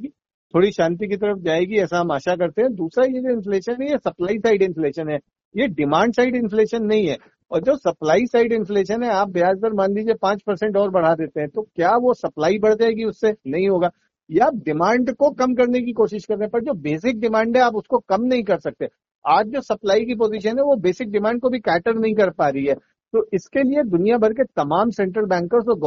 थोड़ी 0.54 0.70
शांति 0.72 1.06
की 1.06 1.16
तरफ़ 1.16 1.38
जाएगी 1.38 1.78
ऐसा 1.78 1.98
हम 1.98 2.12
आशा 2.12 2.36
करते 2.36 2.62
हैं। 2.62 2.74
दूसरा 2.74 3.04
ये 3.04 3.20
जो 3.20 3.30
इन्फ्लेशन 3.30 3.82
है 3.82 3.90
ये 3.90 3.98
सप्लाई 3.98 4.38
साइड 4.38 4.62
इन्फ्लेशन 4.62 5.10
है। 5.10 5.18
ये 5.54 5.66
डिमांड 5.68 6.12
साइड 6.14 6.36
इन्फ्लेशन 6.36 6.84
नहीं 6.84 7.06
है। 7.06 7.16
और 7.50 7.60
जो 7.60 7.76
सप्लाई 7.76 8.26
साइड 8.26 8.52
इन्फ्लेशन 8.52 9.02
है, 9.02 9.10
आप 9.10 9.28
ब्याज 9.28 9.58
दर 9.58 9.72
मान 9.72 9.94
लीजिए 9.94 10.14
पाँच 10.14 10.42
परसेंट 10.42 10.76
और 10.76 10.90
बढ़ा 10.90 11.14
देते 11.14 11.40
हैं 11.40 11.48
तो 11.48 11.62
क्या 11.62 11.96
वो 11.96 12.14
सप्लाई 12.14 12.58
बढ़ 12.58 12.74
जाएगी 12.74 13.04
उससे? 13.04 13.32
नहीं 13.46 13.68
होगा। 13.68 13.90
या 14.30 14.50
डिमांड 14.56 15.14
को 15.14 15.30
कम 15.30 15.54
करने 15.54 15.80
की 15.80 15.92
कोशिश 15.92 16.24
कर 16.24 16.34
रहे 16.34 16.44
हैं, 16.44 16.50
पर 16.50 16.60
जो 16.60 16.72
बेसिक 16.74 17.20
डिमांड 17.20 17.56
है, 17.56 17.62
आप 17.62 17.74
उसको 17.74 17.98
कम 18.08 18.22
नहीं 18.22 18.42
कर 18.42 18.58
सकते। 18.58 18.88
आज 19.24 19.46
जो 19.46 19.60
सप्लाई 19.60 20.04
की 20.04 20.14
पोजीशन 20.14 20.58
है, 20.58 20.64
वो 20.64 20.76
बेसिक 20.76 21.10
डिमांड 21.10 21.40
को 21.40 21.50
भी 21.50 21.58
कैटर 21.58 21.94
नहीं 21.94 22.14
कर 22.14 22.30
पा 22.30 22.48
रही 22.48 22.64
है। 22.66 22.74
तो 23.14 23.24
इसके 23.32 23.62
लिए 23.62 23.82
दुनिया 23.82 24.16
भर 24.18 24.32
के 24.32 24.44
तमाम 24.56 24.90
सेंट्रल 24.90 25.24
बैंकर्स 25.24 25.68
और 25.68 25.78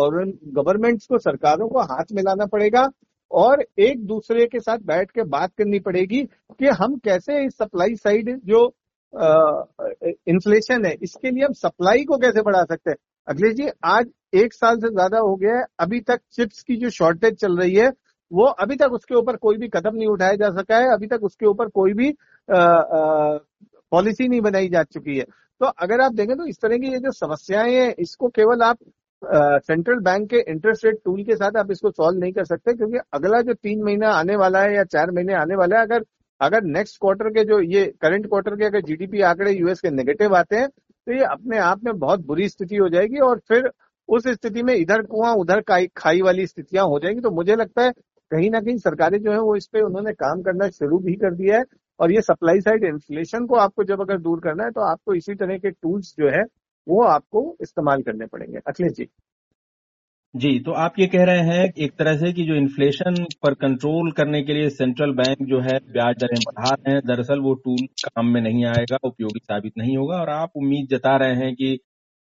गवर्नमेंट्स 0.54 1.06
को, 1.08 1.18
सरकारों 1.18 1.68
को 1.70 1.80
हाथ 1.84 2.14
मिलाना 2.14 2.46
पड़ेगा 2.46 2.90
और 3.32 3.64
एक 3.80 4.06
दूसरे 4.06 4.46
के 4.46 4.60
साथ 4.60 4.78
बैठ 4.86 5.12
के 5.12 5.24
बात 5.24 5.52
करनी 5.58 5.80
पड़ेगी 5.80 6.24
कि 6.60 6.68
हम 6.74 6.96
कैसे 6.98 7.46
इस 7.46 7.58
सप्लाई 7.58 7.96
साइड 7.96 8.40
जो 8.46 8.68
इन्फ्लेशन 9.14 10.86
है, 10.86 10.94
इसके 10.94 11.32
लिए 11.32 11.44
हम 11.46 11.54
सप्लाई 11.56 12.04
को 12.06 12.18
कैसे 12.18 12.42
बढ़ा 12.42 12.64
सकते 12.64 12.90
हैं? 12.90 12.98
अखिलेश 13.28 13.54
जी, 13.56 13.68
आज 13.86 14.08
एक 14.36 14.54
साल 14.54 14.78
से 14.78 14.90
ज़्यादा 14.90 15.20
हो 15.20 15.36
गया 15.36 15.56
है, 15.56 15.64
अभी 15.80 16.00
तक 16.02 16.20
चिप्स 16.34 16.62
की 16.64 16.76
जो 16.78 16.90
शॉर्टेज 16.92 17.36
चल 17.36 17.58
रही 17.60 17.76
है, 17.76 17.92
वो 18.32 18.46
अभी 18.46 18.76
तक 18.76 18.92
उसके 18.94 19.16
ऊपर 19.16 19.36
कोई 19.38 19.58
भी 19.58 19.68
कदम 19.70 19.96
नहीं 19.96 20.08
उठाया 20.08 20.36
जा 20.36 20.50
सका 20.52 20.78
है, 20.78 20.94
अभी 20.94 21.08
तक 21.08 21.24
उसके 21.24 21.46
ऊपर 21.48 21.68
कोई 21.70 21.94
भी 21.94 22.14
पॉलिसी 23.92 24.28
नहीं 24.28 24.42
बनाई 24.42 24.70
जा 24.70 24.84
चुकी 24.86 25.18
है। 25.18 25.24
तो 25.62 25.66
अगर 25.66 26.02
आप 26.02 26.14
देखें 26.14 26.36
तो 26.38 26.46
इस 26.48 26.60
तरह 26.62 26.78
की 26.78 26.92
ये 26.92 27.00
जो 27.00 27.12
समस्याएँ 27.14 27.74
हैं, 27.76 27.94
इसको 28.00 28.28
केवल 28.30 28.62
आप 28.64 28.78
सेंट्रल 29.62 30.00
बैंक 30.02 30.30
के 30.30 30.40
इंटरेस्ट 30.42 30.86
रेट 30.86 31.00
टूल 31.06 31.24
के 31.24 31.36
साथ 31.36 31.58
आप 31.60 31.72
इसको 31.72 31.90
सॉल्व 31.92 32.20
नहीं 32.20 32.32
कर 32.34 32.46
सकते, 32.46 32.74
क्योंकि 32.74 32.98
अगला 33.14 33.42
जो 33.42 33.54
तीन 33.54 33.84
महीना 33.84 34.12
आने 34.12 34.36
वाला 34.38 34.62
है 34.62 34.76
या 34.76 34.84
चार 34.86 35.12
महीने 35.12 35.34
आने 35.36 35.56
वाला 35.56 35.78
है, 35.78 35.84
अगर 35.84 36.04
अगर 36.42 36.64
नेक्स्ट 36.66 36.98
क्वार्टर 37.02 37.30
के 37.30 37.44
जो 37.46 37.60
ये 37.62 37.86
करंट 38.02 38.28
क्वार्टर 38.28 38.56
के 38.56 38.66
अगर 38.66 38.82
जीडीपी 38.82 39.22
आंकड़े 39.24 39.52
यूएस 39.54 39.80
के 39.82 39.90
नेगेटिव 39.92 40.36
आते 40.36 40.56
हैं 40.56 40.68
तो 40.68 41.14
ये 41.14 41.24
अपने 41.26 41.58
आप 41.60 41.84
में 41.84 41.98
बहुत 42.00 42.26
बुरी 42.26 42.48
स्थिति 42.50 42.76
हो 42.76 42.90
जाएगी 42.90 43.20
और 43.22 43.40
फिर 43.50 43.70
उस 44.10 44.28
स्थिति 44.28 44.64
में 44.64 44.74
इधर 44.76 45.02
कुआँ, 45.04 45.34
उधर 45.34 45.62
खाई 45.98 46.22
वाली 46.22 46.46
स्थितियाँ 46.48 46.86
हो 46.86 47.00
जाएँगी। 47.00 47.22
तो 47.22 47.32
मुझे 47.32 47.56
लगता 47.56 47.84
है 47.84 47.92
कहीं 48.32 48.50
ना 48.52 48.60
कहीं 48.62 48.78
सरकारें 48.78 49.18
जो 49.22 49.32
है 49.32 49.40
वो 49.40 49.56
इस 49.56 49.68
पे 49.68 49.82
उन्होंने 49.82 50.14
काम 50.14 50.42
करना 50.42 50.70
शुरू 50.70 50.98
भी 51.00 51.14
कर 51.16 51.34
दिया 51.36 51.58
है 51.58 51.64
और 52.00 52.12
ये 52.12 52.22
सप्लाई 52.22 52.62
साइड 52.62 52.84
इन्फ्लेशन 52.84 53.46
को 53.46 53.56
आपको 53.58 53.84
जब 53.84 54.02
अगर 54.02 54.18
दूर 54.20 54.40
करना 54.40 54.64
है 54.64 54.72
तो 54.72 54.82
आपको 54.82 55.14
इसी 55.14 55.36
तरह 55.36 55.58
के 55.58 55.72
टूल्स 55.72 56.14
जो 56.20 56.30
है 56.30 56.44
वो 56.88 57.02
आपको 57.06 57.56
इस्तेमाल 57.62 58.02
करने 58.02 58.26
पड़ेंगे। 58.26 58.60
अखिलेश 58.68 58.94
जी। 58.94 59.08
जी 60.36 60.60
तो 60.60 60.72
आप 60.72 60.94
ये 61.00 61.06
कह 61.08 61.24
रहे 61.26 61.40
हैं 61.40 61.64
एक 61.78 61.92
तरह 62.00 62.18
से 62.18 62.32
कि 62.34 62.44
जो 62.46 62.56
इन्फ्लेशन 62.56 63.16
पर 63.44 63.54
कंट्रोल 63.54 64.12
करने 64.12 64.42
के 64.44 64.54
लिए 64.54 64.70
सेंट्रल 64.70 65.12
बैंक 65.12 65.38
जो 65.42 65.60
है, 65.60 65.78
ब्याज 65.92 66.16
दरें 66.16 66.40
बढ़ा 66.40 66.70
रहे 66.70 66.94
हैं, 66.94 67.02
दरअसल 67.06 67.40
वो 67.40 67.54
टूल 67.56 67.86
काम 68.06 68.28
में 68.28 68.42
नहीं 68.42 68.66
आएगा, 68.66 68.98
उपयोगी 69.04 69.40
साबित 69.40 69.74
नहीं 69.78 69.98
होगा। 69.98 70.18
और 70.18 70.30
आप 70.30 70.52
उम्मीद 70.56 70.88
जता 70.92 71.16
रहे 71.18 71.36
हैं 71.36 71.54
कि 71.56 71.78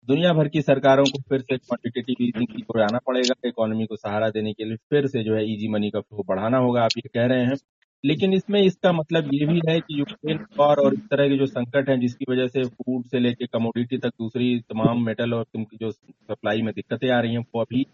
दुनिया 0.08 0.32
भर 0.32 0.48
की 0.48 0.62
सरकारों 0.62 1.04
को 1.04 1.20
फिर 1.28 1.40
से 1.40 1.56
क्वांटिटेटिव 1.56 2.16
ईजिंग 2.20 2.46
की 2.46 2.64
ओर 2.70 2.80
आना 2.82 2.98
पड़ेगा 3.06 3.34
इकोनॉमी 3.48 3.86
को 3.86 3.96
सहारा 3.96 4.28
देने 4.30 4.52
के 4.52 4.64
लिए 4.64 4.76
फिर 4.90 5.06
से 5.06 5.22
जो 5.24 5.34
है 5.36 5.44
इजी 5.54 5.68
मनी 5.68 5.90
का 5.90 6.00
फ्लो 6.00 6.24
बढ़ाना 6.28 6.58
होगा, 6.58 6.82
आप 6.82 6.90
ये 6.96 7.08
कह 7.14 7.26
रहे 7.26 7.44
हैं। 7.44 7.56
लेकिन 8.04 8.32
इसमें 8.34 8.60
इसका 8.60 8.92
मतलब 8.92 9.30
ये 9.34 9.46
भी 9.46 9.60
है 9.68 9.78
कि 9.80 9.98
यूक्रेन 9.98 10.38
वॉर 10.58 10.80
और 10.80 10.94
इस 10.94 11.00
तरह 11.10 11.28
के 11.28 11.36
जो 11.38 11.46
संकट 11.46 11.88
हैं 11.88 11.98
जिसकी 12.00 12.24
वजह 12.30 12.46
से 12.48 12.64
फ़ूड 12.64 13.04
से 13.04 13.20
लेके 13.20 13.46
कमोडिटी 13.46 13.98
तक 13.98 14.08
दूसरी 14.20 14.58
तमाम 14.70 15.04
मेटल 15.06 15.34
और 15.34 15.44
जो 15.56 15.90
सप्लाई 15.90 16.62
में 16.62 16.72
दिक्कतें 16.74 17.08
आ 17.10 17.20
रही 17.20 17.32
हैं 17.32 17.44
वो 17.54 17.60
अभी 17.62 17.86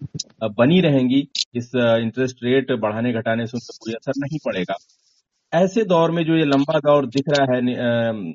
बनी 0.58 0.80
रहेंगी। 0.80 1.26
इस 1.56 1.70
इंटरेस्ट 1.74 2.44
रेट 2.44 2.72
बढ़ाने 2.80 3.12
घटाने 3.12 3.46
से 3.46 3.56
उनका 3.56 3.76
कोई 3.84 3.94
असर 3.94 4.20
नहीं 4.20 4.38
पड़ेगा। 4.46 4.76
ऐसे 5.52 5.84
दौर 5.84 6.10
में 6.10 6.24
जो 6.24 6.36
ये 6.36 6.44
लंबा 6.44 6.78
दौर 6.80 7.06
दिख 7.08 7.28
रहा 7.28 7.54
है 7.54 7.60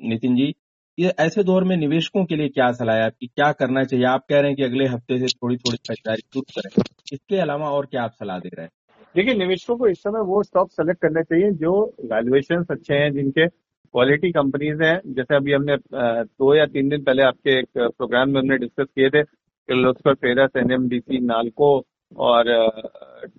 नितिन 0.08 0.36
जी 0.36 0.54
ये 0.98 1.12
ऐसे 1.20 1.42
दौर 1.44 1.64
में 1.64 1.76
निवेशकों 1.76 2.24
के 2.24 2.36
लिए 2.36 2.48
क्या 2.48 2.70
सलाह 2.72 2.96
है? 2.96 3.02
आपकी 3.04 3.26
क्या 3.26 3.50
करना 3.52 3.82
चाहिए? 3.84 4.04
आप 4.06 4.24
कह 4.28 4.40
रहे 4.40 4.50
हैं 4.50 4.56
कि 4.56 4.62
अगले 4.62 4.86
हफ़्ते 4.88 5.18
से 5.18 5.26
थोड़ी 5.34 5.56
थोड़ी 5.56 5.76
खरीदारी 5.78 6.22
शुरू 6.22 6.42
करें। 6.52 6.82
इसके 7.12 7.40
अलावा 7.40 7.70
और 7.70 7.86
क्या 7.86 8.02
आप 8.02 8.12
सलाह 8.12 8.38
दे 8.38 8.48
रहे 8.48 8.64
हैं? 8.64 8.70
देखिए, 9.16 9.34
निवेशकों 9.34 9.76
को 9.76 9.86
इस 9.88 9.98
समय 9.98 10.20
वो 10.26 10.42
स्टॉक 10.42 10.70
सेलेक्ट 10.72 11.00
करने 11.02 11.22
चाहिए 11.22 11.50
जो 11.60 11.72
वैल्यूएशन 12.10 12.64
अच्छे 12.70 12.94
हैं, 12.94 13.12
जिनके 13.12 13.46
क्वालिटी 13.46 14.30
कंपनीज़ 14.32 14.82
हैं। 14.82 15.00
जैसे 15.14 15.36
अभी 15.36 15.52
हमने 15.52 15.76
दो 15.92 16.54
या 16.54 16.66
तीन 16.66 16.88
दिन 16.88 17.02
पहले 17.04 17.22
आपके 17.22 17.58
एक 17.58 17.68
प्रोग्राम 17.76 18.30
में 18.30 18.40
हमने 18.40 18.58
डिस्कस 18.58 18.86
किए 18.86 19.08
थे 19.10 19.22
किर्लोस्कर 19.22 20.14
फेरस 20.14 20.56
एनएमडीसी 20.56 21.20
नालको 21.26 21.70
और 22.26 22.50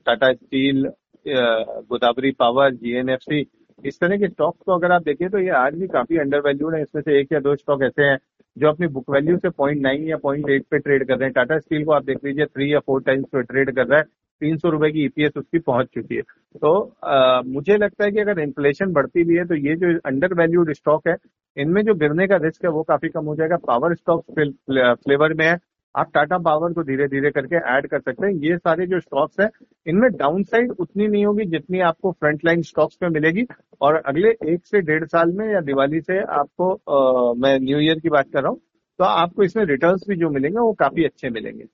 Tata 0.06 0.32
Steel 0.34 0.84
Godavari 1.26 2.32
Power 2.40 2.74
GNFC 2.74 3.46
इस 3.84 4.00
तरह 4.00 4.18
के 4.18 4.28
स्टॉक्स 4.28 4.60
को 4.66 4.76
अगर 4.76 4.92
आप 4.92 5.04
देखें 5.04 5.30
तो 5.30 5.40
ये 5.40 5.50
आज 5.58 5.76
भी 5.80 5.88
काफ़ी 5.88 6.18
अंडर 6.20 6.40
वैल्यूड 6.46 6.76
है। 6.76 6.82
इसमें 6.82 7.02
से 7.02 7.20
एक 7.20 7.32
या 7.34 7.40
दो 7.40 7.56
स्टॉक 7.56 7.84
ऐसे 7.84 8.04
हैं 8.04 8.18
जो 8.58 8.70
अपनी 8.70 8.88
बुक 8.94 9.10
वैल्यू 9.12 9.38
से 9.38 9.50
पॉइंट 9.58 9.82
नाइन 9.82 10.08
या 10.08 10.18
पॉइंट 10.24 10.50
एट 10.50 10.66
पे 10.72 10.80
ट्रेड 10.80 11.08
कर 11.08 11.18
रहे 11.18 11.26
हैं। 11.26 11.34
टाटा 11.34 11.60
स्टील 11.60 11.84
को 11.86 11.92
आप 11.92 12.06
देख 12.06 12.24
लीजिए 12.26 12.46
थ्री 12.46 12.74
या 12.74 12.80
फोर 12.80 13.02
टाइम्स 13.02 13.26
पे 13.34 13.42
ट्रेड 13.44 13.76
कर 13.76 13.88
रहा 13.88 14.00
है। 14.00 14.06
तीन 14.42 14.58
सौ 14.58 14.70
रुपए 14.70 14.90
की 14.92 15.04
ईपीएस 15.06 15.32
e 15.32 15.38
उसकी 15.40 15.60
पहुँच 15.62 15.88
चुकी 15.94 16.16
है। 16.16 16.22
तो 16.56 16.74
आ, 17.04 17.42
मुझे 17.44 17.78
लगता 17.78 18.06
है 18.06 18.12
कि 18.12 18.20
अगर 18.20 18.40
इन्फ्लेशन 18.40 18.94
बढ़ती 18.94 19.24
भी 19.24 19.38
है 19.38 19.46
तो 19.46 19.56
ये 19.58 19.76
जो 19.76 19.98
अंडर 20.06 20.34
वैल्यूड 20.34 20.74
स्टॉक 20.74 21.08
है 21.08 21.16
इनमें 21.58 21.82
जो 21.84 21.94
गिरने 21.96 22.28
का 22.28 22.36
रिस्क 22.44 22.66
है 22.66 22.72
वो 22.72 22.84
काफ़ी 22.86 23.10
कम 23.10 23.26
हो 23.26 23.36
जाएगा। 23.36 23.58
पावर 23.68 23.96
स्टॉक 23.96 24.26
फ्लेवर 24.32 25.34
में 25.34 25.46
है। 25.46 25.58
आप 25.96 26.10
टाटा 26.14 26.38
पावर 26.40 26.74
को 26.74 26.84
धीरे 26.84 27.08
धीरे 27.08 27.30
करके 27.32 27.56
ऐड 27.76 27.88
कर 27.90 28.00
सकते 28.00 28.26
हैं। 28.28 28.34
ये 28.42 28.58
सारे 28.58 28.86
जो 28.88 29.00
स्टॉक्स 29.00 29.40
हैं 29.40 29.50
इनमें 29.86 30.10
डाउन 30.14 30.44
साइड 30.44 30.72
उतनी 30.72 31.08
नहीं 31.08 31.26
होगी 31.26 31.46
जितनी 31.48 31.80
आपको 31.82 32.12
फ्रंट 32.14 32.46
लाइन 32.46 32.62
स्टॉक्स 32.64 32.98
में 33.04 33.10
मिलेगी। 33.10 33.46
और 33.82 33.96
अगले 33.98 34.30
एक 34.54 34.66
से 34.66 34.82
डेढ़ 34.82 35.06
साल 35.06 35.32
में 35.34 35.46
या 35.48 35.62
दिवाली 35.62 36.02
से 36.02 36.20
आपको 36.20 36.72
आ, 36.74 37.34
मैं 37.36 37.60
न्यू 37.60 37.80
ईयर 37.80 38.00
की 38.00 38.10
बात 38.10 38.30
कर 38.34 38.42
रहा 38.42 38.52
हूँ 38.52 38.60
तो 39.00 39.04
आपको 39.06 39.44
इसमें 39.44 39.64
रिटर्न्स 39.66 40.06
भी 40.10 40.16
जो 40.16 40.30
मिलेंगे 40.30 40.60
वो 40.60 40.72
काफ़ी 40.76 41.04
अच्छे 41.06 41.30
मिलेंगे। 41.30 41.66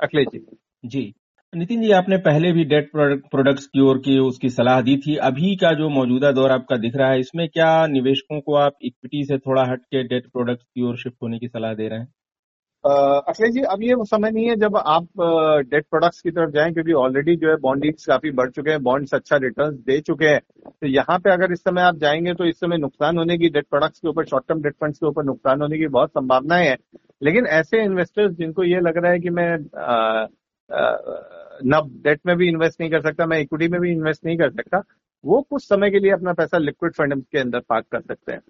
अखिलेश 0.00 0.26
जी। 0.32 0.44
जी। 0.84 1.12
नितिन 1.52 1.80
जी, 1.82 1.90
आपने 1.92 2.16
पहले 2.16 2.50
भी 2.52 2.64
डेट 2.64 2.90
प्रोडक्ट्स 2.92 3.66
की 3.66 3.80
ओर 3.82 3.98
की 3.98 4.18
उसकी 4.18 4.48
सलाह 4.50 4.80
दी 4.80 4.96
थी। 4.96 5.14
अभी 5.28 5.54
का 5.56 5.72
जो 5.74 5.88
मौजूदा 5.88 6.30
दौर 6.32 6.50
आपका 6.50 6.76
दिख 6.76 6.96
रहा 6.96 7.08
है, 7.10 7.20
इसमें 7.20 7.48
क्या 7.48 7.86
निवेशकों 7.86 8.40
को 8.40 8.54
आप 8.56 8.76
इक्विटी 8.82 9.24
से 9.24 9.38
थोड़ा 9.38 9.62
हट 9.62 9.80
के 9.84 10.02
डेट 10.04 10.26
प्रोडक्ट्स 10.26 10.64
की 10.64 10.86
ओर 10.88 10.96
शिफ्ट 10.96 11.16
होने 11.22 11.38
की 11.38 11.48
सलाह 11.48 11.74
दे 11.74 11.88
रहे 11.88 11.98
हैं? 11.98 12.06
अखिलेश 13.28 13.52
जी, 13.54 13.62
अब 13.62 13.82
ये 13.82 13.94
समय 14.06 14.30
नहीं 14.30 14.48
है 14.48 14.56
जब 14.56 14.76
आप 14.76 15.08
डेट 15.66 15.86
प्रोडक्ट्स 15.90 16.20
की 16.20 16.30
तरफ़ 16.30 16.50
जाएँ, 16.50 16.72
क्योंकि 16.72 16.92
ऑलरेडी 17.02 17.36
जो 17.36 17.50
है 17.50 17.56
बॉन्ड 17.62 17.90
काफ़ी 18.06 18.30
बढ़ 18.32 18.50
चुके 18.50 18.70
हैं 18.70 18.82
बॉन्ड्स 18.82 19.14
अच्छा 19.14 19.36
रिटर्न 19.38 19.74
दे 19.86 20.00
चुके 20.02 20.26
हैं। 20.26 20.40
तो 20.70 20.86
यहाँ 20.88 21.18
पे 21.18 21.32
अगर 21.32 21.52
इस 21.52 21.60
समय 21.60 21.82
आप 21.82 21.96
जाएँगे 21.98 22.34
तो 22.34 22.44
इस 22.44 22.60
समय 22.60 22.78
नुकसान 22.78 23.18
होने 23.18 23.38
की 23.38 23.48
डेट 23.48 23.66
प्रोडक्ट्स 23.70 24.00
के 24.00 24.08
ऊपर 24.08 24.24
शॉर्ट 24.26 24.48
टर्म 24.48 24.62
डेट 24.62 24.74
फंड्स 24.80 24.98
के 24.98 25.06
ऊपर 25.06 25.24
नुकसान 25.24 25.62
होने 25.62 25.78
की 25.78 25.86
बहुत 25.88 26.10
संभावनाएँ 26.10 26.68
हैं। 26.68 26.76
लेकिन 27.22 27.46
ऐसे 27.60 27.84
इन्वेस्टर्स 27.84 28.36
जिनको 28.36 28.64
ये 28.64 28.80
लग 28.80 29.02
रहा 29.02 29.12
है 29.12 29.18
कि 29.18 29.30
मैं 29.30 29.56
न 31.64 31.80
डेट 32.04 32.20
में 32.26 32.36
भी 32.36 32.48
इन्वेस्ट 32.48 32.80
नहीं 32.80 32.90
कर 32.90 33.00
सकता 33.00 33.26
मैं 33.26 33.40
इक्विटी 33.40 33.68
में 33.68 33.80
भी 33.80 33.90
इन्वेस्ट 33.92 34.24
नहीं 34.26 34.36
कर 34.38 34.50
सकता, 34.50 34.82
वो 35.24 35.40
कुछ 35.42 35.62
समय 35.62 35.90
के 35.90 35.98
लिए 35.98 36.10
अपना 36.10 36.32
पैसा 36.32 36.58
लिक्विड 36.58 36.92
फंड 36.92 37.22
के 37.22 37.38
अंदर 37.38 37.60
पार्क 37.68 37.86
कर 37.92 38.00
सकते 38.00 38.32
हैं। 38.32 38.40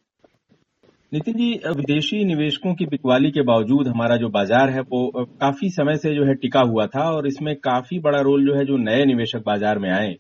नितिन 1.13 1.35
जी 1.35 1.53
विदेशी 1.69 2.25
निवेशकों 2.25 2.75
की 2.75 2.87
बिकवाली 2.87 3.31
के 3.31 3.43
बावजूद 3.43 3.89
हमारा 3.89 4.17
जो 4.17 4.29
बाज़ार 4.31 4.71
है, 4.71 4.81
वो 4.83 5.27
काफ़ी 5.41 5.71
समय 5.71 5.97
से 5.97 6.15
जो 6.15 6.25
है 6.25 6.35
टिका 6.35 6.61
हुआ 6.63 6.87
था 6.87 7.11
और 7.11 7.27
इसमें 7.27 7.55
काफ़ी 7.59 7.99
बड़ा 8.01 8.21
रोल 8.21 8.47
जो 8.47 8.55
है 8.55 8.65
जो 8.65 8.77
नए 8.79 9.05
निवेशक 9.05 9.43
बाज़ार 9.47 9.79
में 9.79 9.91
आए, 9.91 10.15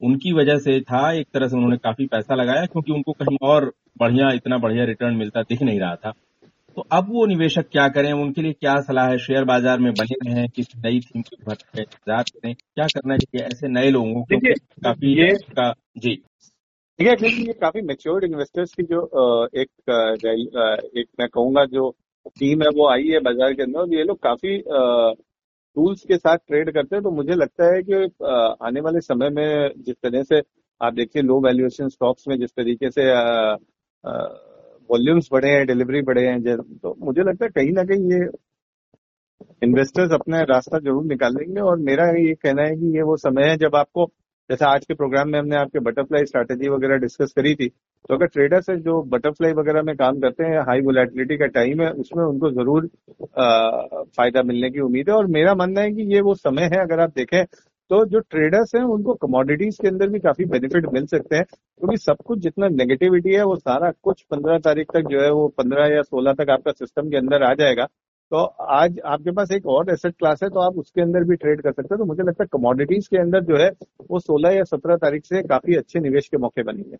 उनकी 0.00 0.32
वजह 0.32 0.58
से 0.58 0.80
था, 0.82 1.10
एक 1.12 1.26
तरह 1.34 1.48
से 1.48 1.56
उन्होंने 1.56 1.76
काफ़ी 1.76 2.06
पैसा 2.06 2.34
लगाया 2.34 2.66
क्योंकि 2.66 2.92
उनको 2.92 3.12
कहीं 3.14 3.36
और 3.42 3.72
बढ़िया, 3.98 4.30
इतना 4.30 4.58
बढ़िया 4.58 4.84
रिटर्न 4.84 5.16
मिलता 5.16 5.42
दिख 5.42 5.62
नहीं 5.62 5.80
रहा 5.80 5.94
था। 5.96 6.12
तो 6.76 6.82
अब 6.92 7.06
वो 7.10 7.24
निवेशक 7.26 7.68
क्या 7.72 7.86
करें? 7.88 8.12
उनके 8.12 8.42
लिए 8.42 8.52
क्या 8.52 8.74
सलाह 8.82 9.08
है? 9.10 9.18
शेयर 9.18 9.44
बाज़ार 9.44 9.78
में 9.80 9.92
बने 9.92 10.16
रहें 10.24 10.48
किसी 10.56 10.80
नई 10.80 11.00
थीम 11.00 11.22
के 11.22 11.36
इंतज़ार 11.36 12.22
करें? 12.24 12.54
क्या 12.54 12.86
करना 12.86 13.16
चाहिए 13.16 13.46
ऐसे 13.46 13.68
नए 13.68 13.90
लोगों 13.90 14.22
को? 14.22 14.38
काफ़ी 14.84 15.14
ये 15.18 15.32
का 15.52 15.72
जी। 15.98 16.14
ठीक 16.98 17.08
है 17.08 17.30
ये 17.30 17.52
काफ़ी 17.60 17.80
मेच्योर्ड 17.82 18.24
इन्वेस्टर्स 18.24 18.74
की 18.74 18.82
जो 18.82 19.00
एक 19.54 19.68
एक 20.98 21.06
मैं 21.20 21.28
कहूँगा 21.28 21.64
जो 21.72 21.90
टीम 22.38 22.62
है 22.62 22.68
वो 22.76 22.88
आई 22.90 23.08
है 23.08 23.20
बाज़ार 23.20 23.52
के 23.54 23.62
अंदर 23.62 23.94
ये 23.96 24.04
लोग 24.04 24.18
काफ़ी 24.22 24.58
टूल्स 24.68 26.04
के 26.04 26.16
साथ 26.16 26.36
ट्रेड 26.38 26.72
करते 26.74 26.96
हैं। 26.96 27.02
तो 27.04 27.10
मुझे 27.10 27.34
लगता 27.34 27.74
है 27.74 27.82
कि 27.82 27.94
आने 28.66 28.80
वाले 28.80 29.00
समय 29.00 29.30
में 29.30 29.72
जिस 29.78 29.96
तरह 30.02 30.22
से 30.24 30.40
आप 30.80 30.94
देखिए 30.94 31.22
लो 31.22 31.40
वैल्यूएशन 31.40 31.88
स्टॉक्स 31.88 32.28
में 32.28 32.38
जिस 32.38 32.50
तरीके 32.52 32.90
से 32.90 33.04
वॉल्यूम्स 34.90 35.28
बढ़े 35.32 35.50
हैं 35.50 35.66
डिलीवरी 35.66 36.02
बढ़े 36.02 36.26
हैं 36.26 36.56
तो 36.58 36.96
मुझे 37.00 37.22
लगता 37.22 37.44
है 37.44 37.50
कहीं 37.52 37.72
ना 37.72 37.84
कहीं 37.84 38.12
ये 38.12 38.28
इन्वेस्टर्स 39.62 40.12
अपना 40.12 40.42
रास्ता 40.44 40.78
ज़रूर 40.78 41.04
निकालेंगे 41.04 41.60
और 41.62 41.78
मेरा 41.80 42.04
ये 42.18 42.34
कहना 42.36 42.62
है 42.62 42.76
कि 42.76 42.96
ये 42.96 43.02
वो 43.02 43.16
समय 43.18 43.48
है 43.48 43.56
जब 43.56 43.76
आपको 43.76 44.06
जैसे 44.50 44.64
आज 44.64 44.84
के 44.84 44.94
प्रोग्राम 44.94 45.28
में 45.28 45.38
हमने 45.38 45.56
आपके 45.56 45.78
बटरफ्लाई 45.80 46.24
स्ट्रैटेजी 46.24 46.68
वगैरह 46.68 46.96
डिस्कस 46.96 47.32
करी 47.36 47.54
थी 47.54 47.68
तो 47.68 48.14
अगर 48.14 48.26
ट्रेडर्स 48.26 48.68
है 48.70 48.76
जो 48.80 49.00
बटरफ्लाई 49.08 49.52
वगैरह 49.52 49.82
में 49.82 49.94
काम 49.96 50.20
करते 50.20 50.44
हैं 50.44 50.60
हाई 50.68 50.80
वोलेटिलिटी 50.80 51.36
का 51.36 51.46
टाइम 51.54 51.82
है 51.82 51.90
उसमें 51.94 52.24
उनको 52.24 52.50
ज़रूर 52.52 52.88
आ, 53.38 54.02
फ़ायदा 54.16 54.42
मिलने 54.42 54.70
की 54.70 54.80
उम्मीद 54.80 55.10
है 55.10 55.16
और 55.16 55.26
मेरा 55.30 55.54
मानना 55.54 55.80
है 55.80 55.92
कि 55.92 56.02
ये 56.14 56.20
वो 56.20 56.34
समय 56.36 56.70
है 56.74 56.80
अगर 56.80 57.00
आप 57.00 57.14
देखें 57.16 57.42
तो 57.90 58.04
जो 58.04 58.20
ट्रेडर्स 58.20 58.74
हैं, 58.74 58.82
उनको 58.82 59.14
कमोडिटीज 59.14 59.78
के 59.82 59.88
अंदर 59.88 60.08
भी 60.08 60.18
काफ़ी 60.18 60.44
बेनिफिट 60.44 60.86
मिल 60.86 61.06
सकते 61.06 61.36
हैं, 61.36 61.44
क्योंकि 61.44 61.96
तो 61.96 62.02
सब 62.02 62.16
कुछ 62.16 62.38
जितना 62.38 62.68
नेगेटिविटी 62.68 63.34
है, 63.34 63.42
वो 63.44 63.56
सारा 63.56 63.90
कुछ 64.02 64.22
पंद्रह 64.22 64.58
तारीख 64.58 64.86
तक 64.94 65.00
जो 65.00 65.20
है, 65.20 65.30
वो 65.30 65.48
पंद्रह 65.48 65.86
या 65.86 66.02
सोलह 66.02 66.32
तक 66.32 66.50
आपका 66.50 66.72
सिस्टम 66.72 67.10
के 67.10 67.16
अंदर 67.16 67.42
आ 67.42 67.54
जाएगा। 67.54 67.84
तो 68.32 68.36
आज 68.44 69.00
आपके 69.00 69.30
पास 69.30 69.52
एक 69.52 69.66
और 69.66 69.90
एसेट 69.90 70.14
क्लास 70.18 70.42
है 70.42 70.48
तो 70.48 70.60
आप 70.60 70.78
उसके 70.78 71.00
अंदर 71.00 71.24
भी 71.24 71.36
ट्रेड 71.36 71.60
कर 71.60 71.72
सकते 71.72 71.94
हैं। 71.94 71.98
तो 71.98 72.04
मुझे 72.04 72.22
लगता 72.22 72.44
है 72.44 72.48
कमोडिटीज 72.52 73.08
के 73.08 73.18
अंदर 73.18 73.40
जो 73.40 73.56
है, 73.56 73.70
वो 74.10 74.18
सोलह 74.18 74.50
या 74.50 74.64
सत्रह 74.64 74.96
तारीख 74.96 75.24
से 75.24 75.42
काफ़ी 75.42 75.76
अच्छे 75.76 76.00
निवेश 76.00 76.28
के 76.28 76.36
मौके 76.36 76.62
बनेंगे। 76.62 76.96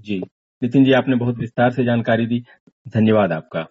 जी। 0.00 0.22
नितिन 0.62 0.84
जी, 0.84 0.92
आपने 0.92 1.16
बहुत 1.16 1.38
विस्तार 1.38 1.70
से 1.70 1.84
जानकारी 1.84 2.26
दी। 2.26 2.44
धन्यवाद 2.88 3.32
आपका। 3.32 3.66